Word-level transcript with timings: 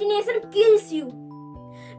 procrastination 0.00 0.50
kills 0.50 0.92
you. 0.92 1.06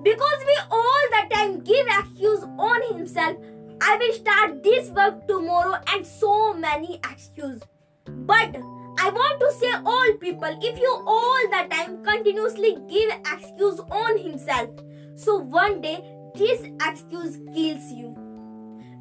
Because 0.03 0.45
we 0.45 0.57
all 0.71 1.03
the 1.11 1.35
time 1.35 1.59
give 1.61 1.85
excuse 1.87 2.43
on 2.57 2.95
himself. 2.95 3.37
I 3.81 3.97
will 3.97 4.13
start 4.13 4.63
this 4.63 4.89
work 4.89 5.27
tomorrow 5.27 5.77
and 5.93 6.05
so 6.05 6.53
many 6.53 6.99
excuse. 7.11 7.61
But 8.05 8.55
I 8.99 9.09
want 9.09 9.39
to 9.39 9.51
say 9.53 9.71
all 9.85 10.13
people, 10.19 10.57
if 10.61 10.79
you 10.79 11.03
all 11.07 11.49
the 11.49 11.67
time 11.75 12.03
continuously 12.03 12.77
give 12.89 13.11
excuse 13.31 13.79
on 13.91 14.17
himself, 14.17 14.69
so 15.15 15.37
one 15.37 15.81
day 15.81 16.03
this 16.35 16.61
excuse 16.87 17.37
kills 17.53 17.91
you. 17.91 18.15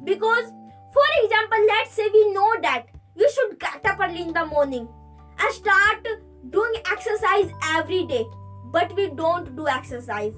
Because, 0.03 0.51
for 0.93 1.07
example, 1.23 1.59
let's 1.67 1.93
say 1.93 2.07
we 2.11 2.33
know 2.33 2.49
that 2.63 2.85
you 3.15 3.29
should 3.31 3.59
get 3.59 3.85
up 3.85 3.99
early 3.99 4.21
in 4.21 4.33
the 4.33 4.45
morning 4.45 4.87
and 5.39 5.53
start 5.53 6.07
doing 6.49 6.73
exercise 6.91 7.51
every 7.75 8.05
day, 8.05 8.25
but 8.65 8.95
we 8.95 9.09
don't 9.09 9.55
do 9.55 9.67
exercise. 9.67 10.35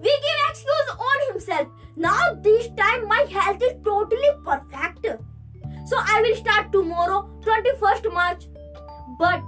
We 0.00 0.10
give 0.24 0.38
excuse 0.50 0.90
on 0.98 1.32
himself. 1.32 1.68
Now 1.96 2.34
this 2.42 2.68
time 2.76 3.06
my 3.08 3.26
health 3.30 3.62
is 3.62 3.74
totally 3.84 4.30
perfect. 4.44 5.06
So 5.86 5.96
I 5.98 6.20
will 6.22 6.36
start 6.36 6.72
tomorrow, 6.72 7.28
21st 7.40 8.12
March. 8.12 8.46
But 9.18 9.42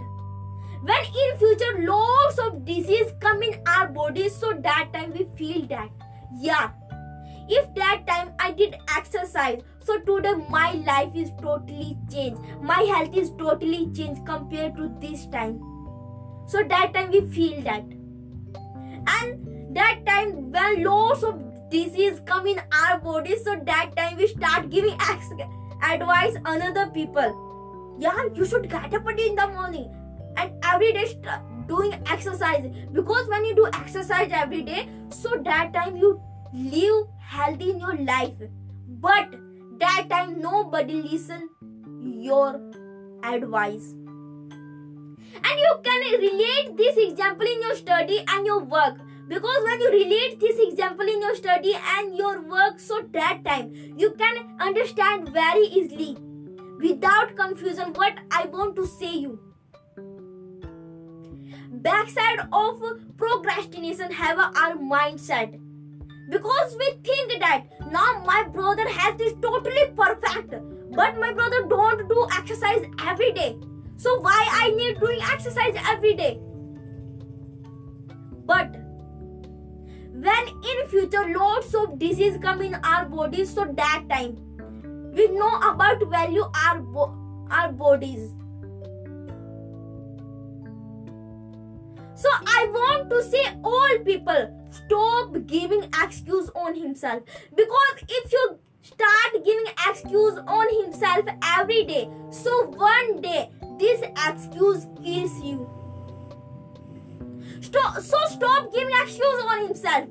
when 0.83 1.05
in 1.05 1.37
future 1.37 1.85
lots 1.87 2.39
of 2.39 2.65
disease 2.65 3.13
come 3.21 3.43
in 3.43 3.63
our 3.67 3.89
bodies, 3.89 4.35
so 4.35 4.53
that 4.53 4.93
time 4.95 5.13
we 5.13 5.29
feel 5.37 5.67
that 5.67 5.91
yeah, 6.39 6.71
if 7.49 7.75
that 7.75 8.07
time 8.07 8.33
I 8.39 8.53
did 8.53 8.77
exercise, 8.97 9.61
so 9.81 9.99
today 9.99 10.35
my 10.49 10.73
life 10.87 11.15
is 11.15 11.31
totally 11.43 11.99
changed. 12.11 12.41
My 12.63 12.83
health 12.83 13.17
is 13.17 13.31
totally 13.31 13.91
changed 13.93 14.25
compared 14.25 14.77
to 14.77 14.89
this 15.01 15.27
time. 15.27 15.61
So 16.47 16.63
that 16.65 16.95
time 16.95 17.11
we 17.11 17.27
feel 17.27 17.61
that. 17.63 17.85
And 19.07 19.77
that 19.77 20.05
time 20.07 20.51
when 20.51 20.85
lots 20.85 21.23
of 21.23 21.41
disease 21.71 22.21
come 22.27 22.47
in 22.47 22.61
our 22.73 22.99
bodies, 22.99 23.45
so 23.45 23.57
that 23.65 23.97
time 23.97 24.17
we 24.17 24.27
start 24.27 24.71
giving 24.71 24.97
advice 25.83 26.37
another 26.45 26.87
people. 26.91 27.97
Yeah, 27.99 28.25
you 28.35 28.45
should 28.45 28.69
get 28.69 28.93
up 28.95 29.09
in 29.09 29.35
the 29.35 29.49
morning 29.49 29.91
and 30.37 30.53
every 30.65 30.93
day 30.93 31.19
doing 31.67 31.93
exercise 32.07 32.67
because 32.93 33.29
when 33.29 33.45
you 33.45 33.55
do 33.55 33.67
exercise 33.67 34.31
every 34.33 34.63
day, 34.63 34.89
so 35.11 35.41
that 35.45 35.73
time 35.73 35.97
you 35.97 36.21
live 36.53 37.07
healthy 37.21 37.71
in 37.71 37.79
your 37.79 37.97
life. 37.97 38.35
But 38.89 39.35
that 39.79 40.07
time 40.11 40.41
nobody 40.41 41.03
listen 41.03 41.49
your 42.01 42.61
advice. 43.23 43.95
And 45.35 45.59
you 45.65 45.73
can 45.83 46.21
relate 46.21 46.77
this 46.77 46.97
example 46.97 47.47
in 47.47 47.63
your 47.63 47.75
study 47.75 48.25
and 48.29 48.47
your 48.47 48.63
work. 48.65 48.99
Because 49.29 49.63
when 49.65 49.81
you 49.81 49.91
relate 49.91 50.41
this 50.41 50.59
example 50.59 51.07
in 51.07 51.21
your 51.21 51.37
study 51.37 51.75
and 51.97 52.17
your 52.17 52.43
work 52.43 52.81
so 52.81 53.01
that 53.13 53.45
time 53.45 53.73
you 53.97 54.11
can 54.19 54.57
understand 54.59 55.29
very 55.29 55.67
easily 55.67 56.17
without 56.81 57.37
confusion 57.37 57.93
what 57.93 58.19
i 58.33 58.47
want 58.47 58.75
to 58.75 58.87
say 58.87 59.15
you. 59.15 59.39
Backside 61.71 62.41
of 62.53 62.83
procrastination 63.17 64.11
have 64.11 64.39
our 64.39 64.75
mindset. 64.75 65.59
Because 66.29 66.77
we 66.77 66.91
think 67.05 67.39
that 67.41 67.65
now 67.93 68.25
my 68.27 68.43
brother 68.53 68.89
has 68.89 69.21
is 69.21 69.35
totally 69.41 69.87
perfect 69.97 70.55
but 70.93 71.19
my 71.19 71.33
brother 71.33 71.67
don't 71.69 72.09
do 72.09 72.27
exercise 72.37 72.85
every 73.07 73.33
day 73.33 73.57
so 74.03 74.13
why 74.27 74.43
i 74.59 74.71
need 74.77 74.99
doing 74.99 75.19
exercise 75.31 75.75
every 75.95 76.15
day? 76.15 76.41
But 78.51 78.77
when 80.27 80.49
in 80.71 80.87
future 80.93 81.25
lots 81.35 81.75
of 81.75 81.99
disease 81.99 82.39
come 82.45 82.63
in 82.63 82.77
our 82.77 83.05
bodies 83.05 83.53
so 83.59 83.67
that 83.81 84.05
time 84.11 84.39
we 85.19 85.29
know 85.29 85.53
about 85.69 86.03
value 86.15 86.47
our 86.63 86.81
bo- 86.81 87.15
our 87.51 87.73
bodies. 87.73 88.33
So 92.25 92.33
i 92.55 92.67
want 92.79 93.11
to 93.11 93.23
say 93.29 93.45
all 93.63 94.03
people 94.09 94.43
stop 94.81 95.39
giving 95.47 95.87
excuse 96.03 96.51
on 96.55 96.75
himself. 96.75 97.23
Because 97.55 98.05
if 98.09 98.33
you 98.33 98.59
start 98.83 99.45
giving 99.45 99.73
excuse 99.89 100.39
on 100.47 100.77
himself 100.83 101.27
every 101.59 101.85
day 101.85 102.09
so 102.31 102.67
one 102.83 103.21
day 103.21 103.51
this 103.81 104.03
excuse 104.29 104.87
kills 105.03 105.43
you 105.43 105.69
Stop, 107.61 108.01
so 108.01 108.17
stop 108.29 108.73
giving 108.73 108.95
excuses 109.03 109.45
on 109.47 109.67
himself. 109.67 110.09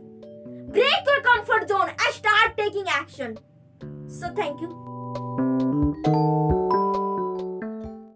Break 0.69 1.03
your 1.07 1.21
comfort 1.21 1.67
zone 1.67 1.89
and 1.89 2.13
start 2.13 2.57
taking 2.57 2.85
action. 2.87 3.37
So 4.07 4.29
thank 4.33 4.61
you. 4.61 6.58